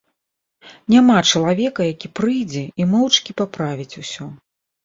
[0.93, 4.25] Няма чалавека, які прыйдзе і моўчкі паправіць ўсё.